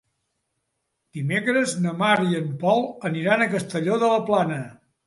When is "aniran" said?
3.13-3.47